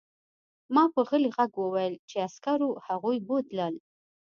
ما 0.73 0.83
په 0.93 0.99
غلي 1.07 1.29
غږ 1.37 1.51
وویل 1.57 1.95
چې 2.09 2.15
عسکرو 2.27 2.69
هغوی 2.87 3.17
بوتلل 3.27 3.75